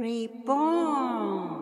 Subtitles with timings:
[0.00, 1.59] Reborn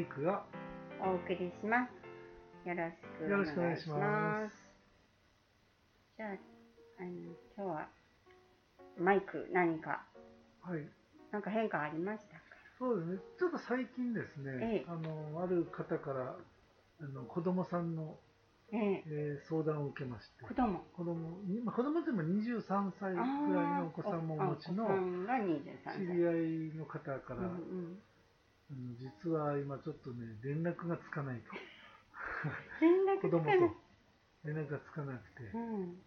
[0.00, 0.42] イクが
[1.02, 2.68] お送りします。
[2.68, 3.96] よろしくおよろしくお願いしま。
[3.98, 4.56] ます
[6.16, 6.30] じゃあ、
[7.00, 7.10] あの
[7.56, 7.88] 今日は
[8.98, 10.04] マイク何か、
[10.62, 10.84] はい
[11.32, 12.42] なんか変化ありましたか？
[12.78, 16.34] そうですねちょっと最近ですね、ええあのある方から
[17.00, 18.18] あの子供さんの、
[18.72, 20.80] ええ、えー相談を受けまして子供。
[20.92, 23.26] 子供にまあ子供でも23歳ぐらい
[23.80, 25.96] のお子さんもお持ちのあお子さんが23歳。
[25.98, 27.98] 知り合いの方から、うんうん
[28.70, 31.50] あの実は今ちょっとね連絡がつかないと。
[32.80, 33.74] 連絡子供と。
[34.44, 35.42] 連絡がつかなくて。
[35.54, 35.98] うん。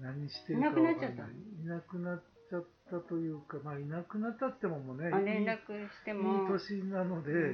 [0.00, 1.22] 何してるかわかんないいなくなっちゃった。
[1.22, 6.48] いなくなっちゃったというかまあいなくなったってももうね連絡していも。
[6.48, 7.44] い年なので、うんう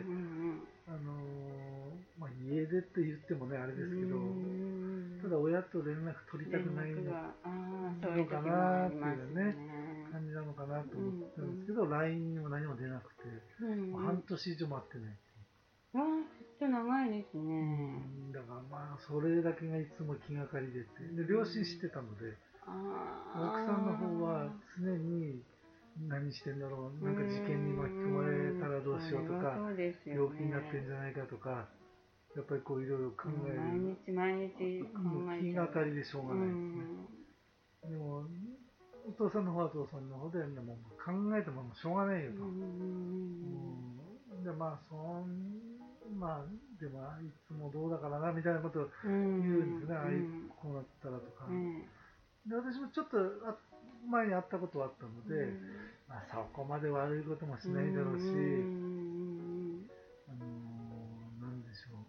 [0.62, 5.20] んあのーまあ、家出って言ってもねあれうんですけど、うん。
[5.22, 9.56] ただ親と連絡取りたくないの連絡がああそういうね。
[10.14, 13.26] 感じなのかなと思ったんですけど、LINE にも何も出なくて、
[13.58, 15.98] 半年以上待ってないっていう。
[15.98, 16.22] わあ
[16.54, 17.42] ちょっと長いですね。
[17.42, 21.02] うんだからまあそれだけがいつも気がかりでって。
[21.18, 25.42] で両親知ってたのでああ奥さんの方は常に
[26.08, 29.94] 何してんだろうなんか事件に巻き込まれたらどうしようとかね。
[30.04, 31.68] 病気になってんじゃないかとか
[32.34, 33.60] やっぱりこういろいろ考える。
[33.60, 34.98] 毎日毎日考
[35.32, 36.82] え気がかりでしょうがないですね、
[37.84, 37.90] うん。
[37.90, 38.26] でも
[39.06, 45.64] お父さんの方はお父さんの方でもう考えてもしょうがないよと、うんうんでまあそん
[46.18, 46.44] まあ
[46.80, 51.80] でもいつもどうだからなみたいなことをうん言うんですね、ああいうんこうなったらとか、うん
[52.44, 53.16] で私もちょっと
[53.48, 53.56] あ
[54.10, 55.60] 前に会ったことはあったので、うん。
[56.08, 59.86] まあ、そこまで悪いこともしないだろうし、うん。
[60.28, 62.04] あのーなんでしょう。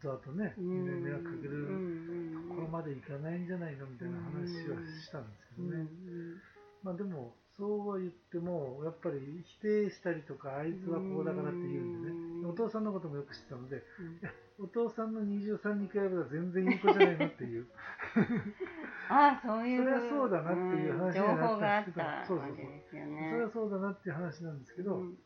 [0.00, 1.02] 後々ね、うん。
[1.04, 5.86] 迷惑かけるうんところまでいかないんじゃないのみたいな話はしたんですけどね、
[6.82, 9.20] まあでもそうは言ってもやっぱり
[9.60, 12.50] 否定したりとかあいつはこうだからって言うんでね、うん。
[12.50, 13.84] お父さんのこともよく知ってたので
[14.58, 14.64] うん。
[14.64, 17.66] お父さんの23に比べたら全然いい子じゃないのっていう
[19.10, 22.66] ああそういうそれはそうだなっていう話にな報があっったんですけどたそうそうそう。
[22.90, 23.30] そね。
[23.34, 25.18] れはそうだなっていう話なんですけど、うん。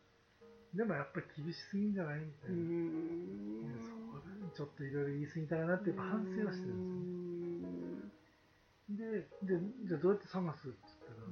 [0.75, 7.63] でもやっぱり厳しすぎんじゃないみたういな、ちょっといろいろ言い過ぎたかなっていう反省はしてるん
[8.91, 9.21] ですよ。
[9.21, 11.29] ねででじゃあどうやって探すって言ったら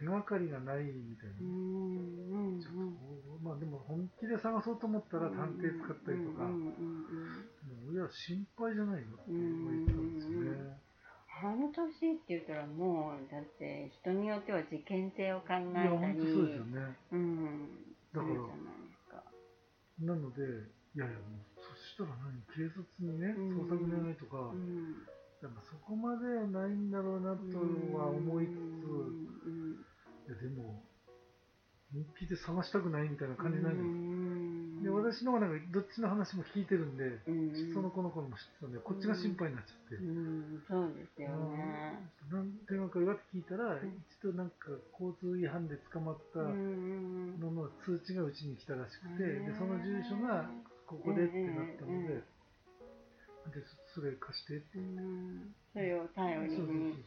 [0.00, 7.94] 手がかりがないみたいな、うんちょっとまあでも本気で探そうと思ったら探偵使ったりとか、うんうんうんうん。
[7.94, 9.36] いや心配じゃないのって言
[9.84, 10.78] ったんですよね、
[11.72, 16.96] 半年って言ったらもうだって人によっては事件性を考えいたりや本当そうですよね。
[17.12, 17.68] うん
[18.12, 18.34] だから
[20.00, 20.42] なので
[20.96, 22.42] いやいやもうそしたら何？
[22.50, 23.60] 警察にねうん。
[23.62, 25.06] 捜索願いとか、うん。
[25.42, 27.58] やっぱそこまではないんだろうなと
[27.96, 29.78] は思いつつ、うん。
[30.26, 30.82] いやでも
[31.92, 33.76] 本気で探したくないみたいな感じになる。
[33.76, 33.88] んです、
[34.80, 34.82] ん。
[34.84, 37.74] で私の方がなんかどっちの話も聞いてるんで、うん。
[37.74, 40.62] その子の頃も知ってたんでこっちが心配になっちゃって、うん。
[40.68, 41.98] そうですよね。
[42.30, 47.40] なん手がかりはって聞いたら、ん一度なんか交通違反で捕まったうん。
[47.40, 50.50] のの通知がうちに来たらしくて、でその住所が
[50.86, 52.22] ここでってなったので、
[53.46, 53.50] うん。
[53.50, 54.78] でそれ貸してって。
[54.78, 55.54] うん。
[55.72, 57.04] それを頼りに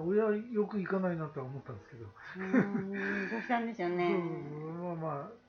[0.00, 2.06] 親はよく行かないなとは思ったんですけど、
[2.38, 4.16] うんどうしたんでね。
[4.80, 5.42] まあまあ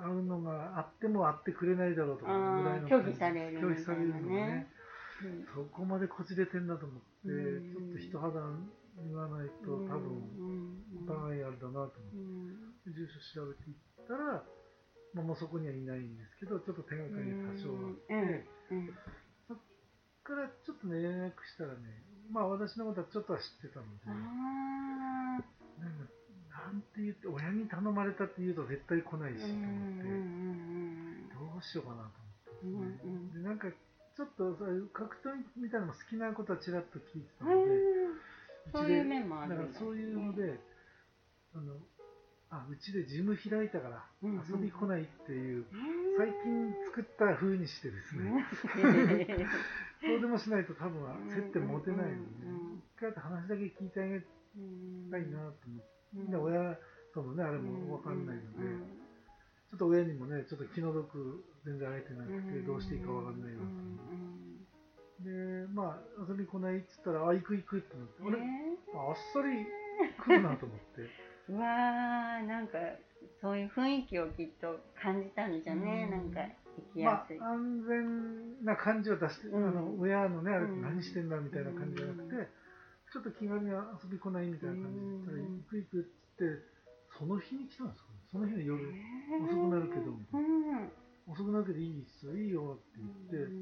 [0.00, 4.66] 会うのがあっても会ってくれないだろうとかぐらいの拒否される拒否されるのがね
[5.22, 5.44] うん。
[5.52, 8.40] そこまでこじれてんだと思って、うんちょっと人肌
[9.04, 12.56] 言わないと多分お互いあれだなと思って、うん
[12.88, 13.76] 住所調べていっ
[14.08, 14.42] たら、
[15.14, 18.42] まあ、もうそこにはいないんですけどちょっと手がかりが多少あって、
[19.46, 19.58] そっ
[20.24, 26.06] からちょっとね連絡したらねまあ私のことはちょっとは知ってたので、あなんか
[26.70, 29.58] なんて言って親に頼まれたって言うと絶対来ないしと思っ
[29.98, 30.04] て、
[31.34, 32.14] どうしようかなと
[32.62, 34.52] 思って、うんうんでなんかちょっと
[34.92, 37.72] 格闘みたいなのも好きなことはちらっと聞いてたうんので、
[38.72, 39.64] そういう面もあるんだ。
[39.64, 40.60] だからそういうので、
[41.54, 41.74] あの
[42.50, 48.44] あうちでジム開いたから遊び来ないっていう、うん最近作った風にしてですね、
[50.00, 56.76] そうでもしないと多分接点持てないので、うん一回話だけ聞いてあげたいなと思って、で親
[57.14, 58.58] とのねあれも分かんないので、
[59.70, 63.90] ちょっと親にもね、ちょっと気の毒全然会えてなくて、どうしていいかわかんないよって
[65.24, 69.66] で、まあ、遊び来ないっつったら、あ、行く行くってなって、あれ、あっさり
[70.16, 71.08] 来るなと思って。
[71.52, 72.78] うわー、なんか、
[73.40, 76.10] そういう雰囲気をきっと感じたんじゃね、ん。
[76.10, 77.38] なんか、行きやすい。
[77.38, 82.48] まあ、安全な感じを出して、うん、あの親のね、あれ何してんだみたいな感じじゃなくて、
[83.12, 83.76] ちょっと気軽に遊
[84.10, 86.64] び来ないみたいな感じでったら、行く行くってって、
[87.12, 88.18] その日に来たんですかね。
[88.32, 88.80] その日の夜、
[89.44, 90.16] 遅くなるけど、
[91.28, 93.52] 遅くなるけどいいっすよ、いいよって言って、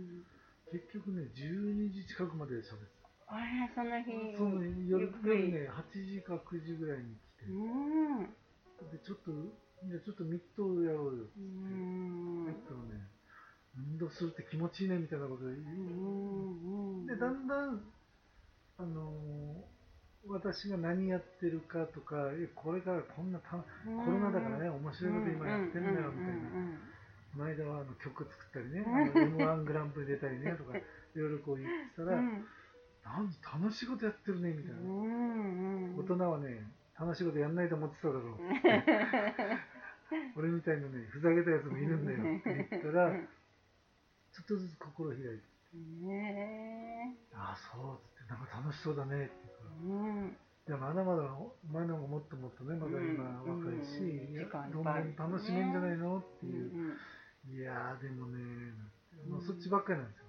[0.70, 3.34] 結局ね、12時近くまで喋ってた。
[3.34, 9.32] あれ、その日、その夜夜ね、8時か9時ぐらいに来て、で、ちょっと、
[9.86, 11.24] じゃちょっとミットやろうよ。
[11.24, 12.98] って言って、ミットをね、
[13.76, 17.82] 運動するって気持ちいいねみたいなことで言で、だんだん、
[18.78, 23.64] あのー、私が何やってるかとか、え、これからこんなた、コ
[24.10, 26.98] ロナだからね、面白いこと今やってんだよみたいな。
[27.32, 30.82] この間はあの曲作ったりね、M1 グランプリ出たりねとか、 い
[31.14, 33.30] ろいろこう言ってたら、なん
[33.62, 34.80] 楽しいことやってるねみたいな。
[35.96, 36.66] 大人はね、
[36.98, 38.38] 楽しいことやんないと思ってただろう
[40.38, 42.18] 俺みたいなね、ふざけたやつもいるんだよ。
[42.38, 45.42] っ て言ったら、ちょっとずつ心開いて。
[47.34, 49.26] ああ、そうって、なんか楽しそうだね。
[49.26, 49.70] って言うから。
[49.82, 50.36] うん。
[50.68, 51.22] いやまだまだ
[51.72, 56.18] 前の方がもっともっとねまだ今若いし、うん、いやどんどん楽しめんじゃないの？
[56.18, 57.50] っていう、うん。
[57.50, 58.38] いやでもね、
[59.26, 60.26] もうそっちばっかりなんですよ。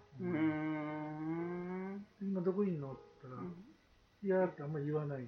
[2.21, 2.93] 今どこいんの？
[2.93, 3.49] って言ったら、
[4.23, 5.27] いやってあんまり言わない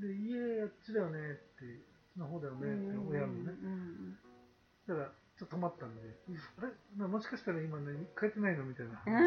[0.00, 1.85] で、家あっちだよねって、そ
[2.16, 3.52] の方だよね親もね。
[4.88, 6.62] だから、ちょっと止まったんで、あ
[7.00, 7.06] れ？
[7.06, 9.20] もしかしたら今ね、帰ってないのみたいな話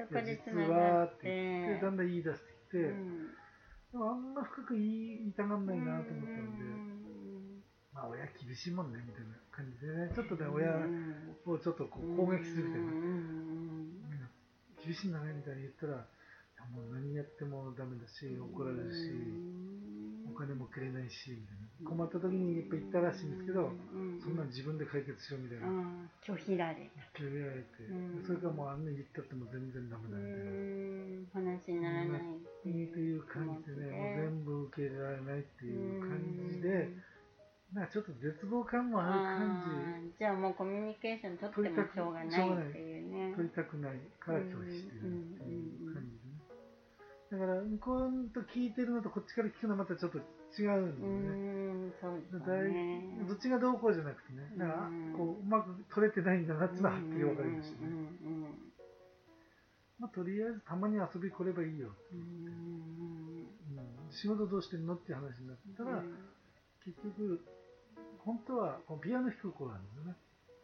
[0.00, 2.78] して、実はって言って、だんだん言い出してきて、
[3.92, 4.82] でもあんま深く言
[5.28, 6.64] いたがんないなと思ったんで、
[7.92, 10.08] まあ親厳しいもんねみたいな感じでね。
[10.14, 10.72] ちょっとね親
[11.44, 12.82] をちょっとこう攻撃するみたい
[14.22, 14.30] な、
[14.80, 16.08] 厳しいんだねみたいに言ったら
[16.72, 19.12] もう何やってもダメだし怒られるし
[20.24, 23.70] お金もくれないしみたいな困った時にやっぱ言ったらしいんですけど
[24.18, 25.66] そんな自分で解決しろみたいな。
[26.26, 26.90] 拒否られ。
[27.14, 27.86] 拒否られて。
[28.26, 33.22] それからもうあんな言ったっても全然ダメだみたいな話にならないっていう。
[33.22, 36.18] 感じでねもう全部受け入れられないっていう感
[36.50, 36.88] じで
[37.72, 40.18] なんかちょっと絶望感もある感じ。
[40.18, 43.34] じゃあもうコミュニケーション取ってもしょうがないっていうね。
[43.36, 44.00] 取りたくない。
[44.18, 46.42] から拒否してるっていう感じでね。
[47.30, 50.18] だから向こうと聞いてるのとこっちから聞くのはまたちょっと
[50.56, 51.12] 違うんだよ
[51.90, 51.92] ね。
[52.00, 53.26] そうですね。
[53.28, 54.48] どっちがどうこうじゃなくてね。
[54.56, 57.88] だからこううまく取れてないんだなっていうのははっきり分かりましたね。
[59.98, 62.30] まあとりあえずたまに遊び来ればいいよって言って。
[62.48, 66.02] うん、仕事どうしてんのって話になったら、
[66.84, 67.44] 結局
[68.24, 70.14] 本当はピアノ弾く子なんですよね。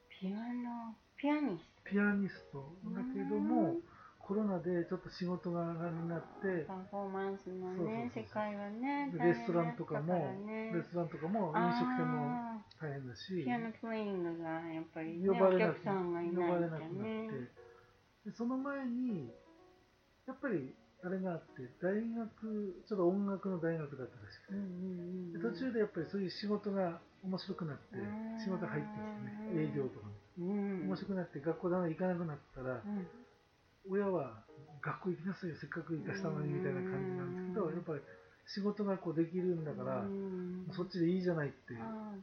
[0.08, 3.76] ピアノ、ピアニストピアニストだけども、
[4.26, 10.14] コロナでちょっと仕事が上がりになって、パフォーマンスのね、世界はね、レストランとかも、
[10.46, 15.92] ね、レストランとかも飲食店も大変だし、ピアノプレイングがやっぱり、ね、呼ばれなく呼
[16.40, 16.90] ばれなくなっ
[18.24, 18.30] て。
[18.30, 19.28] で、その前に、
[20.26, 20.74] やっぱり
[21.04, 28.00] あれがあって、大学、ちょっと音楽の大学だったらしくて、途中でやっぱりそういう仕事が面白くなって、
[28.40, 30.48] 仕事入ってきてね、営業とかに、
[30.88, 32.80] 面白くなって、学校だな行かなくなったら、
[33.90, 34.44] 親は
[34.80, 38.00] 学校行きなさいよ、せっかく行かしたのにみたいな感じなんですけど、やっぱり
[38.46, 40.04] 仕事がこうできるんだから、
[40.76, 41.72] そっちでいいじゃないって。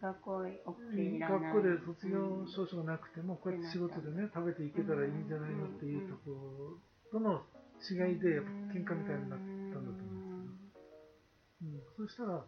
[0.01, 6.77] 学校学校で卒業証書がなくても、こうやって仕事でね、食べていけたらいいんじゃないのっていうとこ
[7.12, 7.41] ろとの
[7.82, 12.46] 違いでやっぱ喧嘩みたいになったんだと思うんですけど、うん、そしたら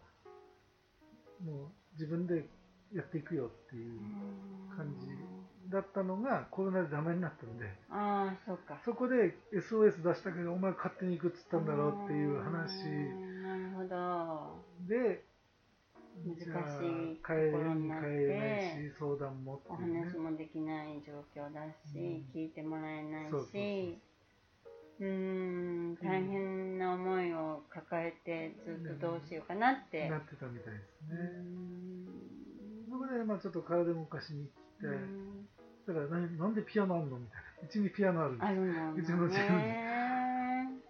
[1.42, 2.46] もう自分で
[2.94, 3.98] やっていくよっていう
[4.76, 5.08] 感じ
[5.70, 8.78] だったのがコロナでダメになったんであそうか。
[8.84, 12.84] そこで SOS 出したけどお前勝手に行くっつったんだろうっていう話。
[13.42, 14.64] なるほど。
[14.88, 15.24] で
[16.24, 21.60] 難しいところになって相談も、ね、お話もできない状況だ
[21.92, 23.32] し、うん、聞いてもらえないし。
[23.32, 24.14] そ
[25.00, 30.08] うん、大変な思いを抱えてずっとどうしようかなって。
[30.08, 31.18] なってたみたいですね。
[32.88, 37.44] そこで、まあちょっと体動かしに来て、だからななんでピアノあるのみたいな。
[37.62, 39.12] うちにピアノあるんです。
[39.12, 39.68] うちのチームに。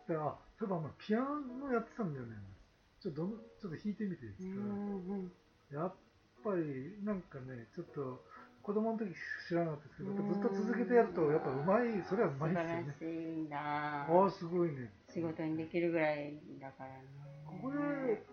[0.08, 2.36] だから、そういえばピアノやってたんだよね。
[3.02, 3.22] ちょっと
[3.60, 5.76] ちょっと弾いてみていいですか。
[5.76, 5.94] やっ
[6.42, 8.22] ぱり、なんかね、ちょっと、
[8.62, 9.12] 子供の時
[9.48, 12.94] 知らなかったですけど、ずっと続けてやると、やっぱうまい、それはうまいですよね。
[12.98, 13.58] 素晴らしいんだ。
[13.60, 14.92] ああ、すごいね。
[15.12, 17.04] 仕事にできるぐらいだからね。
[17.44, 18.24] ここで、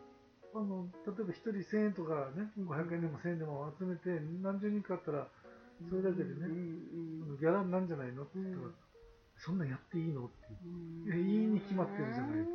[0.54, 4.10] あの例えば1人1000円とかね500円でも1000円でも集めて
[4.44, 5.28] 何十人かあったら
[5.90, 6.48] それだけでね、
[7.40, 8.24] ギャラなんじゃないの？
[8.24, 8.76] って言ったら、うん、
[9.38, 10.26] そんなんやっていいの？
[10.26, 10.36] って
[11.06, 12.48] 言う、いいに決まってるじゃない。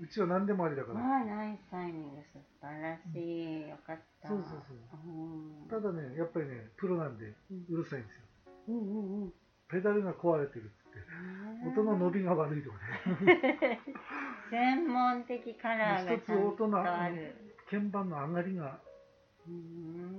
[0.00, 0.98] うちは何でもありだから。
[0.98, 4.28] まあ、ナイスタイミング、素晴らしい、よかった。
[4.28, 5.70] そうそうそう。
[5.70, 7.34] ただね、やっぱりね、プロなんで、
[7.70, 8.22] うるさいんですよ。
[8.68, 9.32] うんうんうん。
[9.68, 10.98] ペダルが壊れてるっつって、
[11.68, 12.76] 音の伸びが悪いとか
[13.24, 13.80] ね。
[14.50, 17.34] 専門的カラーがちゃんとある。
[17.70, 18.80] 鍵盤の上がりが、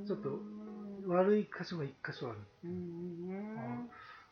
[0.07, 0.39] ちょっと
[1.07, 2.39] 悪い箇所が一箇所ある。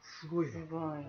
[0.02, 0.52] すごいな。
[0.54, 1.04] すごいな。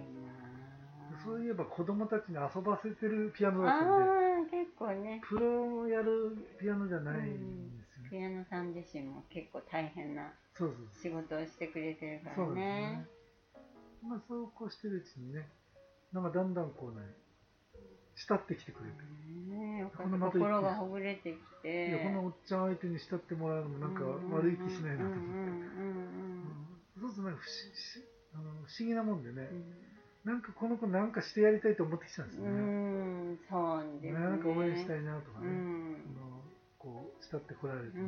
[1.25, 5.21] そういえば子供たちに遊ばせてるピアノだったんで、結構ね。
[5.29, 8.11] プロやるピアノじゃないんですよね。
[8.11, 10.33] ピアノさん自身も結構大変な
[11.03, 12.45] 仕事をしてくれてるからね。
[12.47, 13.07] そうですね。
[14.09, 15.49] まあそうこうしてるうちにね、
[16.13, 17.07] なんかだんだんこうね、
[18.17, 18.97] 慕ってきてくれて。
[18.97, 19.22] ね
[20.03, 21.89] この心がほぐれてきて。
[21.89, 24.03] いや、このおっちゃん相手に慕ってもらうのもなんか
[24.35, 27.01] 悪い気しないなと思って。
[27.01, 27.43] そうするとなんか
[28.67, 29.49] 不思議なもんでね。
[29.51, 29.65] うん
[30.23, 32.51] なんかこの子なんかしてやりたいと思ってきたんですよね。
[32.51, 32.55] う
[33.35, 34.21] ん、そうですね。
[34.23, 35.49] なんか応援したいなとかね。
[35.49, 36.47] うん、の
[36.79, 38.07] こう慕ってこられてね。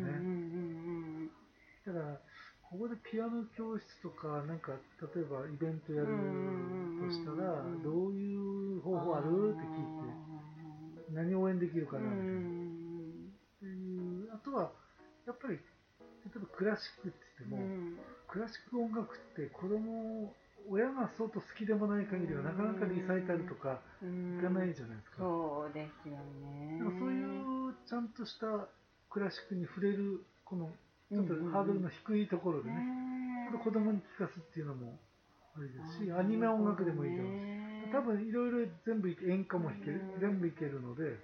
[1.85, 2.21] だから
[2.63, 6.15] ここでピアノ教室とかなんか例えばイベントやる
[7.03, 8.31] としたらどうい
[8.79, 9.59] う方法ある？
[9.59, 10.04] って聞いて
[11.15, 12.25] 何を応援できるかなみたいな。
[12.25, 14.73] っていうあとは
[15.27, 15.61] やっぱり例
[16.37, 17.97] えばクラシックって言っても、
[18.29, 20.33] クラシック音楽って子供
[20.69, 25.17] 親が相当好きでもない限りはなかなかリサイタルとかいかないじゃないですか。
[25.19, 26.81] そうですよね。
[26.99, 27.21] そうい
[27.69, 28.69] うちゃんとした
[29.11, 30.73] クラシックに触れるこの
[31.13, 32.77] ちょっとハードルの低いところでね、
[33.53, 34.99] うんうん、子供に聴かすっていうのも
[35.55, 37.64] あれですし、アニメ音楽でもいいと思うし、
[37.95, 41.17] 多分いろいろ全部演歌も弾ける、全部いけるので、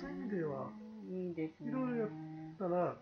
[0.00, 0.70] そういう意味では、
[1.10, 2.10] いろいろやっ
[2.58, 2.96] たら、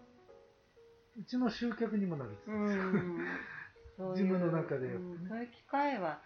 [1.17, 2.47] うちの集客にもなるんです。
[3.97, 6.21] そういうの中で、ねうん、そういう機会は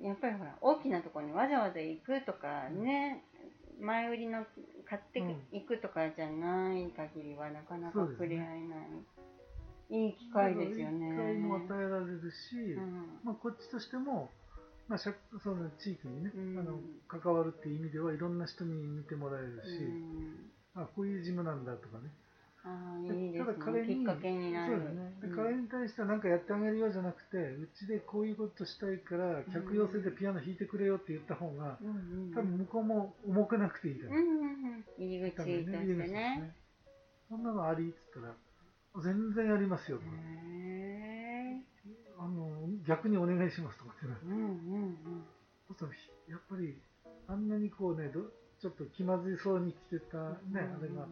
[0.00, 3.22] やっぱりほら大きなところにわざわざ行くとかね、
[3.78, 4.46] うん、前売りの
[4.88, 9.04] 買っていくとかじゃない限りはなかなか触れ合えない、ね、
[9.90, 11.10] いい機会ですよね。
[11.10, 14.30] 機会も与えられるし、うん、まあ、こっちとしても、
[14.88, 19.80] まあ、その地域にね、あの関わるっていう意味ではいろんな人に見てもらえるし、
[20.74, 22.10] あこういう事務なんだとかね。
[22.66, 31.92] あいただ彼にそうね、で彼に対しては何かやってあげるようじゃなくてうちでこういうことしたいから客寄せでピアノ弾いてくれよって言った方が、うんう
[32.30, 34.46] ん、多分向こうも重くなくていいから、うんうんう
[34.80, 35.78] ん、入り口としてね。
[35.84, 36.54] ねね。
[37.28, 38.32] そんなのありっつったら
[39.02, 40.04] 全然やりますよと
[42.18, 45.24] あの逆にお願いしますとかってな、うんうんうん、
[46.28, 46.78] やっぱり
[47.28, 51.08] あんなにこうねちょっと気まずいそうに来てたね、うんうん、あれが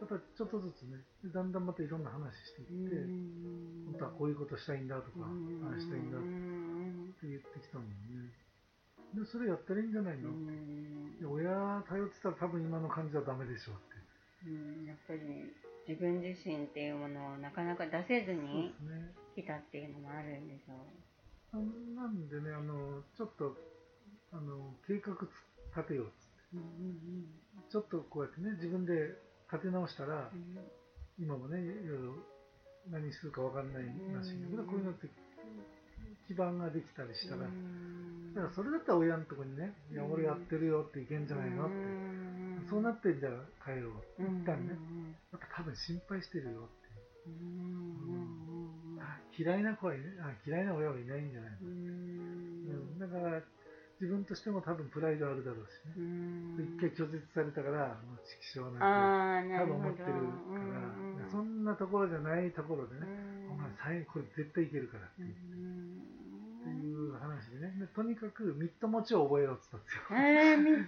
[0.00, 0.98] やっぱりちょっとずつね、
[1.32, 2.98] だんだんまたいろんな話していって、
[3.86, 5.30] 本当はこういうことしたいんだとか、あ
[5.70, 6.20] あしたいんだっ
[7.22, 8.26] て言ってきたもんね。
[9.14, 10.34] で、それやったらいいんじゃないの？
[11.22, 14.50] で親頼ってたら多分今の感じはダメでしょうって。
[14.50, 15.54] うん、やっぱり
[15.86, 18.74] 自分自身っていうものをなかなか出せずに
[19.34, 21.58] 来たっていうのもあるんでしょう。
[21.58, 23.56] うなんでね、あの、ちょっと、
[24.32, 25.12] あの、計画
[25.76, 26.34] 立てようっつって。
[27.70, 29.14] ちょっとこうやってね、自分で
[29.52, 30.58] 立て直したら、うん、
[31.18, 32.14] 今もね、いろいろ
[32.90, 35.08] 何するか分かんないらしいけど、こういうのって
[36.26, 41.66] 基盤ができたりしたら、だからそれだったら親のとこにね、いや、俺やってるよっていけんじゃないの？
[41.66, 41.74] って、
[42.68, 43.30] そうなってんじゃ
[43.62, 44.78] 帰ろうって、一旦ね、
[45.32, 46.84] やっぱ多分心配してるよって。
[49.36, 49.98] 嫌いな子はい
[50.46, 53.42] 嫌いな親はいないんじゃないの、うん、だから
[53.98, 56.04] 自分としても多分プライドあるだろうしね。
[56.62, 60.14] 一回拒絶されたから、もう畜生なんて多分思ってるか
[61.24, 63.06] ら、そんなところじゃないところでね、
[63.50, 65.32] お前最後これ絶対いけるからってって
[66.68, 70.02] いう話でね、とにかくミット持ちを覚えろって言ったんですよ。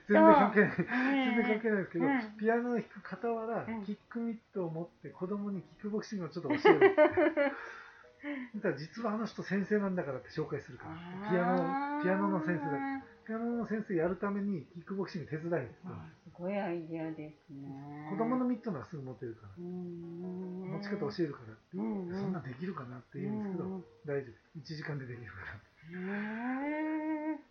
[0.09, 0.77] 全然関係ない。
[0.77, 2.05] 全然関係ないですけど、
[2.39, 6.97] ピアノを弾く傍ら、キックミットを持って子供にキックボクシングをちょっと教えるって。
[8.57, 11.31] だから実はあの人先生なんだからって紹介するから。
[11.31, 12.79] ピアノ、ピアノの先生だ。
[13.27, 17.67] ピアノの先生やるためにキックボクシング手伝いすごいアイデアですね。
[18.11, 19.59] 子供のミットならすぐ持てるから。
[19.59, 21.55] 持ち方教えるから。
[21.55, 21.75] って。
[21.75, 24.61] そんなできるかなって言うんですけど、大丈夫。
[24.61, 25.39] 1時間でできるか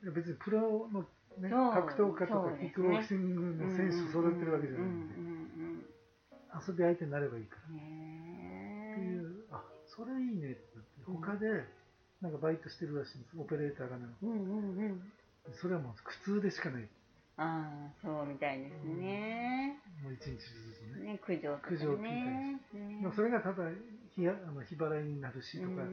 [0.07, 0.11] ら。
[0.11, 1.01] 別にプロの、
[1.39, 5.15] ね、格闘家とかキックボクシングの選手育てるわけじゃないんで、
[6.55, 7.61] 遊び相手になればいいから。
[7.67, 11.63] っていう、あそれいいねってなって、他で、
[12.21, 14.05] なんかバイトしてるらしいんです、オペレーターがね。
[14.21, 15.01] うんうんうん、
[15.53, 16.87] それはもう苦痛でしかない。
[17.37, 19.77] ああ、そうみたいですね。
[20.01, 21.13] もう一日ずつね。
[21.13, 22.59] ね、苦情苦情聞いたりね。
[23.01, 23.69] まあそれがただ
[24.15, 25.83] 日やあの日払いになるしとか、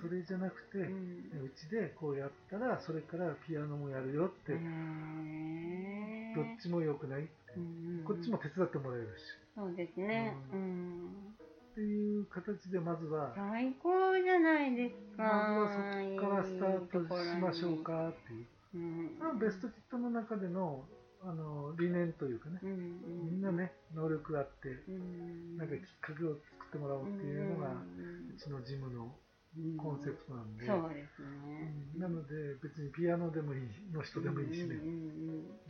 [0.00, 7.20] それじゃなくて、ううんちでこうやったらそれからピアノもやるよって、どっちも良くない、
[7.56, 9.22] うんこっちも手伝ってもらえるし
[9.54, 10.36] そうですね。
[10.52, 11.34] ううん。
[11.74, 15.26] っていう形でまずは最高じゃないですか。
[15.26, 18.46] まずはそこからスタートしましょうかっていう。
[18.74, 19.18] うん。
[19.18, 20.86] それはベストキットの中での
[21.26, 22.60] あの理念というかね。
[22.62, 23.26] うんうん。
[23.26, 25.56] みんなね能力があってうん。
[25.58, 29.10] なんかきっかけを作ってもらおうっていうのがうちのジムの
[29.58, 29.76] うん。
[29.76, 31.74] コンセプトなんで、そうですね。
[31.94, 32.00] うん。
[32.00, 33.62] なので別にピアノでもいい
[33.92, 34.78] の人でもいいしね、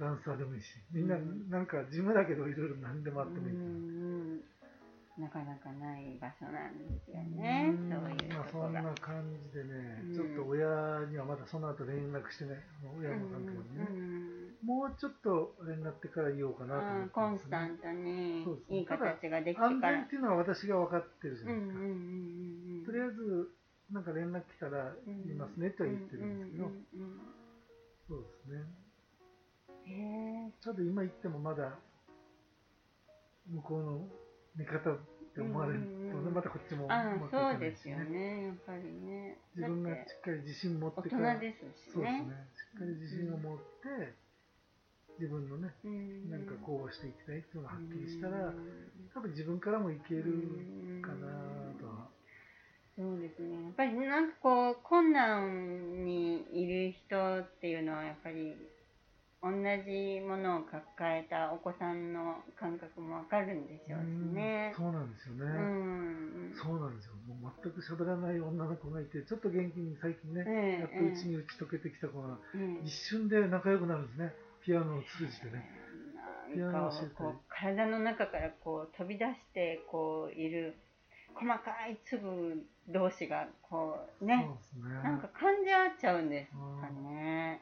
[0.01, 0.69] ダンサーでもいいし。
[0.93, 1.49] みんなうん。
[1.49, 3.55] なんかジムだけどいろいろ何でもあってもいい、
[5.19, 7.71] なかなかない場所なんですよね。
[7.71, 7.89] うん。
[7.91, 8.73] そういうまあそん。
[8.73, 10.15] な感じでね、うん。
[10.15, 12.59] ちょっと親にはまだその後連絡してない。
[12.99, 19.93] 親の関係にね、うんもうちょっとあれになってから言おうかなと思ってうんコンスタントにいい形ができて安から。
[19.93, 23.51] 全っていうのは私が分かってるじゃうんないですか、とりあえず
[23.93, 26.71] なんか連絡来たら言いますねとは言ってるんですけど、
[28.09, 28.65] そうですね
[29.85, 29.93] うん。
[29.93, 31.79] へえちょうど今言ってもまだ
[33.53, 34.09] 向こうの
[34.57, 34.99] 味方っ
[35.35, 36.35] て思われるとね、うんうんうん。
[36.35, 39.39] またこっちもああうまくいかないしそうですよねやっぱりね。
[39.57, 41.35] 自分がしだっかり自信持って大から。
[41.35, 42.23] 人ですしそうですね。
[42.23, 44.15] ねしっかり自信を持って
[45.19, 52.09] 自分のねうんなんかこうしていきたいっていうのがはっきりしたらうん多分自分からもいけるかなとは。
[52.97, 53.65] そうですね。
[53.65, 58.55] やっぱりなんかこう困難にいる人っていうのはやっぱり
[59.45, 59.53] 同
[59.85, 60.81] じものを抱
[61.21, 64.73] えたお子さんの感覚もわかるんでしょうしね。
[64.73, 66.53] うんそうなんですよね、うん。
[66.57, 67.13] そうなんですよ。
[67.29, 72.81] もう全く喋らない女の子がいてちょっと元気に最近ね、ええやっとうちに打ち解けてきた子がうん。
[72.83, 74.33] 一瞬で仲良くなるんですね。
[74.65, 75.69] ピアノを通じてね。
[76.55, 80.75] ピアノなんかをこう体の中からこう飛び出してこういる
[81.35, 84.95] 細かい粒同士がこうねそうね。
[85.03, 87.54] なんか感じ合っちゃうんですかね。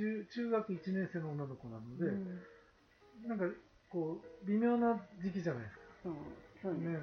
[0.00, 3.28] 中中学1年生の女の子なので、うん。
[3.28, 3.44] なんか
[3.92, 5.80] こう微妙な時期じゃないですか。
[6.04, 6.14] そう
[6.62, 6.96] そうですね。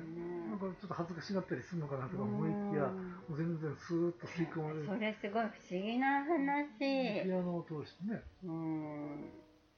[0.49, 2.89] なんかちょっと恥ずかしがったりするのかなとか思いきや
[3.29, 4.85] もう全然スーッと吸い込まれる。
[4.85, 7.23] それすごい不思議な話。
[7.23, 8.21] ピアノを通してね。
[8.43, 9.29] うん。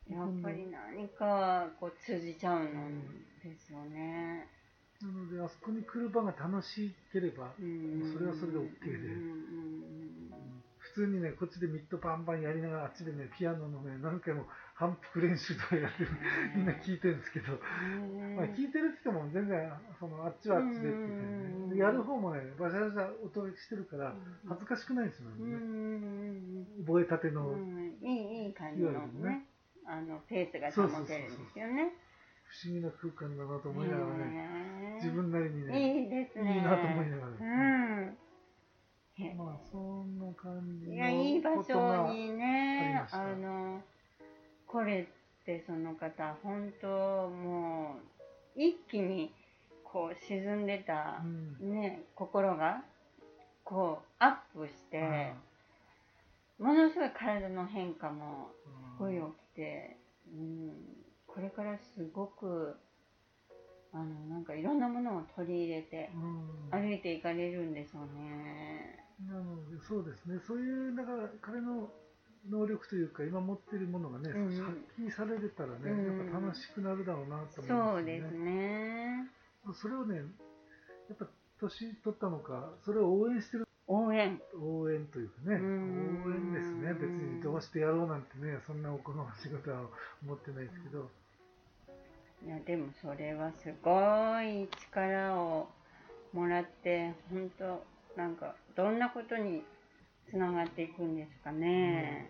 [0.09, 3.03] やっぱり何かこう通じちゃうん
[3.43, 4.47] ですよね。
[5.01, 8.11] なのであそこに来る場が楽しければうん。
[8.13, 8.95] それはそれで OK で。
[8.95, 10.58] うん普
[10.99, 14.43] 通にねこっちでミッドパンパンやりながらあっちでねピアノのね何回も
[14.75, 16.09] 反復練習とかやってる。
[16.55, 21.15] みんな聞いてるんですけど、うんまあ、聞いてるって言っても全然そのあっちはあっちでって言って
[21.67, 21.69] うん。
[21.71, 24.15] ねやる方もねバシャバシャ音がしてるから
[24.47, 27.95] 恥ずかしくないですようんね、うん覚えたての、うん。
[28.03, 28.91] いいいい感じの
[29.23, 29.47] ね
[29.87, 31.95] あのペースが保てるんですよね。
[32.49, 34.95] 不思議な空間だなと思いながらね、ね。
[34.97, 36.01] 自分なりにね。
[36.01, 36.55] いいですね。
[36.55, 37.29] いいなと思いながら。
[37.29, 38.17] うん。
[38.17, 38.28] へ
[39.37, 43.81] まあそんな感じいやいい場所にねあの
[44.67, 47.95] これってその方本当も
[48.55, 49.31] う一気に
[49.83, 51.27] こう沈んでたう
[51.63, 51.71] ん。
[51.71, 52.81] ね心が
[53.63, 59.19] こうアップしてあものすごい体の変化もあすごい起
[59.53, 59.97] きて、
[60.33, 60.71] うん、
[61.27, 62.75] これからすごく
[63.93, 66.11] あのなんかいろんなものを取り入れて
[66.71, 66.81] うん。
[66.81, 69.08] 歩いていかれるんでしょうね。
[69.27, 70.39] なのでそうですね。
[70.47, 71.91] そういうだから彼の
[72.49, 74.45] 能力というか今持ってるものがね、うん。
[74.63, 76.05] 発揮されれたらね、うん。
[76.19, 78.01] やっぱ楽しくなるだろうなと思いそますよね。
[78.01, 79.27] うですね。
[79.73, 80.23] それをねや
[81.15, 81.27] っぱ
[81.59, 84.39] 年取ったのかそれを応援してる応援。
[84.61, 86.33] 応援というかね応うん。
[86.33, 86.93] 援ですね。
[86.93, 89.81] 別にどうしてやろうなんてねそんなおこがましいことは
[90.23, 91.09] 思ってないですけど、
[92.45, 93.91] いやでもそれはすご
[94.41, 95.67] い力を
[96.31, 97.83] もらって本当
[98.19, 99.63] なんかどんなことに
[100.29, 102.29] つながっていくんですかね。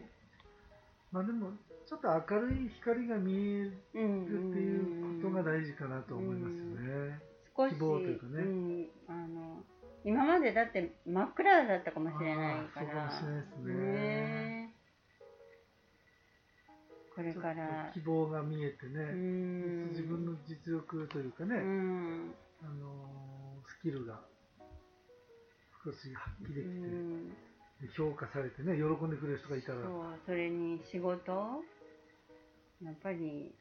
[1.12, 1.50] まあでも
[1.88, 6.66] ちょっと明るい光が見えるうんっていうことが大事かなと思いますよ
[7.10, 7.20] ね。
[7.58, 8.44] 少し、希望というかね。
[8.44, 9.64] ん、あの
[10.06, 13.74] 今までだって真っ暗だったかもしれないかあーそうからもしれないですね。
[13.74, 14.74] ね。
[17.16, 17.90] これから。
[17.96, 19.90] 希望が見えてうね、ん。
[19.90, 22.36] 自分の実力というかね、うん。
[22.62, 24.20] あのースキルが
[25.84, 27.30] 少し発揮できて、うん。
[27.30, 29.82] で評価されてね喜んでくれる人がいたら。
[29.84, 31.32] そうそれに仕事？
[32.84, 33.56] やっぱり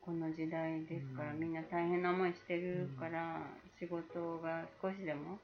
[0.00, 1.40] この時代ですから、うん。
[1.40, 3.42] みんな大変な思いしてるから、
[3.78, 5.38] 仕事が少しでもっ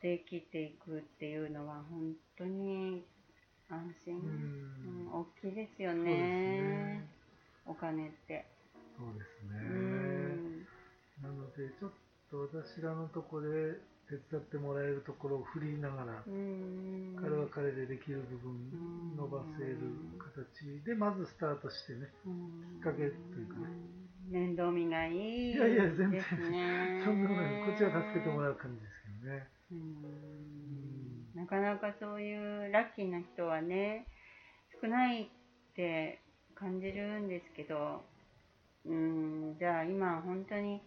[0.00, 3.04] て生きていくっていうのは本当に
[3.70, 7.08] 安心、うん、大きいですよね、ね、
[7.66, 8.44] お金って。
[8.98, 10.66] そうですね、
[11.22, 11.92] なのでちょっ
[12.30, 13.80] と私らのとこで
[14.12, 16.22] 手伝ってもらえるところを振りながら、
[17.16, 19.78] 彼は彼でできる部分伸ばせる
[20.20, 22.12] 形でまずスタートしてね、
[22.76, 23.72] きっかけというかね。
[24.28, 26.22] 面倒見がいい、いやいや、全然、
[27.04, 27.66] そんなことない。
[27.66, 29.48] こっちは助けてもらう感じですけどね。
[31.34, 34.06] なかなかそういうラッキーな人はね、
[34.82, 35.28] 少ないっ
[35.74, 36.20] て
[36.54, 38.02] 感じるんですけど、
[38.84, 40.82] うん、じゃあ今本当に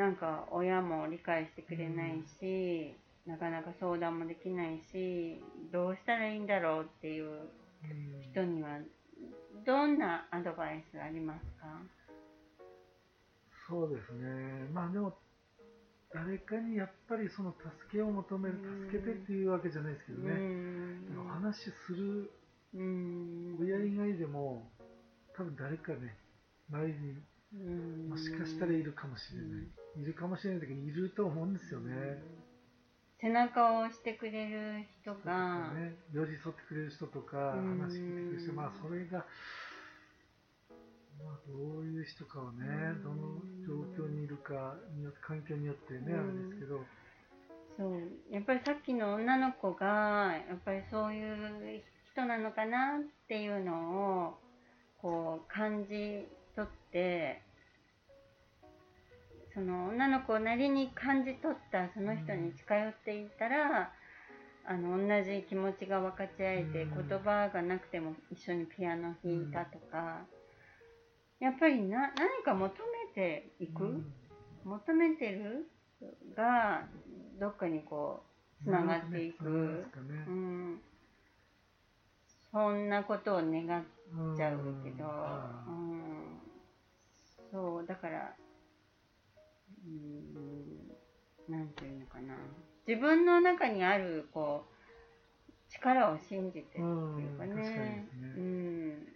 [0.00, 7.50] なんか親も理解してくれないし、なかなか相談もできないしどうしたらいいんだろうっていう
[8.32, 8.78] 人には
[9.66, 11.66] どんなアドバイスありますか？
[13.68, 14.70] そうですね。
[14.72, 15.12] まあでも
[16.14, 18.56] 誰かにやっぱりその助けを求める
[18.88, 20.32] 助けてっていうわけじゃないですけどね。
[21.20, 22.30] お話しする
[22.72, 24.66] 親以外でも
[25.36, 26.16] 多分誰かね
[26.72, 27.16] 周りに
[27.52, 30.02] もしかしたらいるかもしれない。
[30.02, 32.22] いるかもしれないけど、いると思うんですよね。
[33.20, 39.26] 背中を押してくれる人が、ね、寄り添ってくれる人とか、話聞いてくれる人、まあそれが、
[41.22, 46.80] まあ、どういう人かはね、どの状況にいるかによって、環境によってね、あるんですけど。
[47.76, 51.82] そうやっぱりさっきの女の子がやっぱりそういう
[52.12, 54.38] 人なのかなっていうのを
[55.00, 56.28] こう感じ
[56.60, 57.42] 取って
[59.54, 63.90] その女の子なりに感じ取ったその人に近寄っていったら、
[64.64, 70.20] あの同じ気持ちが分かち合えて、言葉がなくても一緒にピアノ弾いたとか、
[71.40, 72.72] やっぱりな何か求
[73.08, 74.04] めていく、
[74.64, 75.66] 求めてる
[76.36, 76.86] が
[77.40, 78.22] どっかにこ
[78.62, 80.80] うつながっていく、うん、
[82.52, 85.04] そんなことを願っちゃうけど、
[85.66, 86.29] うん、
[87.50, 88.34] そうだから
[89.86, 90.90] うん
[91.48, 92.36] なんていうのかな。
[92.86, 98.08] 自分の中にあるこう力を信じてるっていうかね,、ね。
[98.36, 99.06] うん。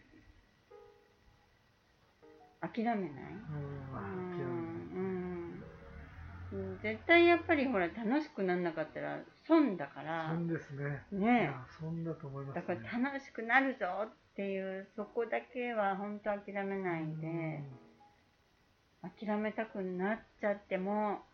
[2.61, 3.03] 諦めない、
[4.95, 5.63] うん
[6.53, 10.31] うん、絶対やっぱりほら楽しくなんなかったら損だから。
[10.31, 11.03] 損ですね。
[11.13, 11.53] ね。
[11.79, 17.63] 損だと思います、ね、だから楽しくなるぞっていうそこだけは本当諦めないで、
[19.21, 21.25] 諦めたくなっちゃっても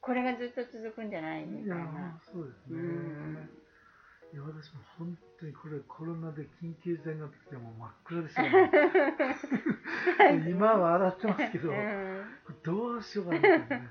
[0.00, 2.20] これがずっと続くんじゃないみたいな。
[2.20, 3.48] そうですね、うん。
[4.32, 8.70] いや私も本当にこれコロナで緊急事態になってきても真っ暗でしたね。
[10.48, 12.24] 今は笑ってますけど、うん、
[12.62, 13.88] どうしようかなね、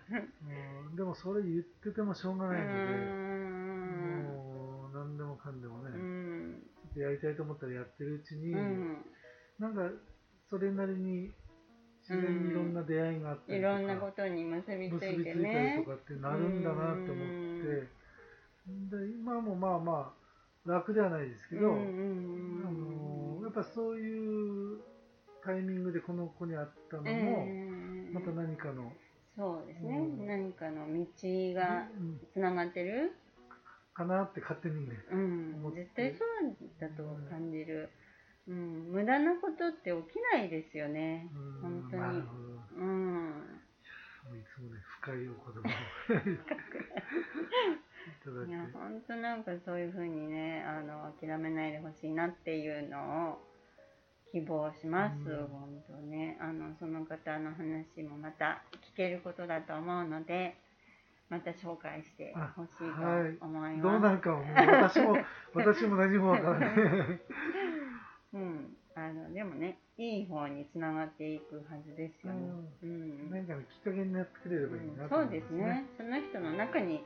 [0.90, 2.72] うん、でもそれ言っててもしょうがないので、
[4.28, 9.06] もう何でもかんでもね、うん、ちょっとやりたいと思ったらやってるうちに、うん、
[9.60, 9.92] なんか
[10.50, 11.32] それなりに
[12.10, 15.14] 自然にいろんな出会いがあったりとか、いろんなことに結びついてね。
[15.16, 17.28] 結びついたりとかってなるんだなって思っ
[17.62, 17.88] て、
[18.98, 20.14] で今もまあま
[20.66, 24.80] あ楽ではないですけど、あのやっぱそういう
[25.44, 27.46] タイミングでこの子に会ったのも、
[28.12, 28.92] また何かの
[29.38, 31.06] そうですね、うん、何かの道
[31.54, 31.88] が
[32.34, 33.14] つながってる、
[33.94, 36.28] かなって勝手にね、うん、絶対そう
[36.80, 37.90] だと感じる。
[38.50, 41.30] うん、無駄なことって起きないですよね、
[41.62, 42.04] 本当に。
[42.78, 43.60] うん。
[44.30, 45.70] いつもね、深いお言葉
[48.44, 53.38] をいや、本当なんかそういうふうにね、あの、諦めないでほしいなっていうのを
[54.32, 56.38] 希望します、うん、本当ね。
[56.42, 60.58] あの、その方の話もまた聞けることだと思うので、
[61.30, 63.86] また紹介してほしいと思います。
[63.86, 64.44] はい、どうなるかも、
[64.82, 65.18] 私も、
[65.54, 66.70] 私も何もわからない。
[68.34, 72.50] うん、あのでもねいい方につながっていくはずですよね。
[72.84, 75.86] うん、何かのきっかけになってくれればいいなね、そうですね。
[75.98, 77.04] その人の中に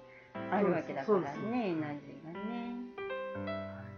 [0.51, 2.73] あるわけだからね、エナジーがね。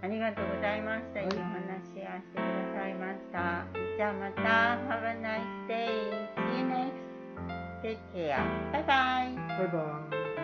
[0.02, 1.22] ありがとうございました。
[1.22, 3.66] いいお話をしてくださいました。
[3.98, 4.42] じゃあまた、
[4.88, 6.30] Have a nice day.
[6.36, 7.06] See you next.
[7.82, 8.38] Take care.
[8.72, 9.36] Bye bye.
[9.58, 10.35] Bye bye.